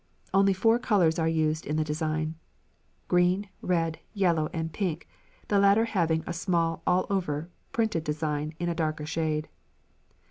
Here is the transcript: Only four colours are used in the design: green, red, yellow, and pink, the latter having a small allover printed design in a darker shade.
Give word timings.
Only 0.33 0.53
four 0.53 0.79
colours 0.79 1.19
are 1.19 1.27
used 1.27 1.63
in 1.67 1.75
the 1.75 1.83
design: 1.83 2.33
green, 3.07 3.49
red, 3.61 3.99
yellow, 4.15 4.49
and 4.51 4.73
pink, 4.73 5.07
the 5.47 5.59
latter 5.59 5.85
having 5.85 6.23
a 6.25 6.33
small 6.33 6.81
allover 6.87 7.49
printed 7.71 8.03
design 8.03 8.55
in 8.57 8.67
a 8.67 8.73
darker 8.73 9.05
shade. 9.05 9.47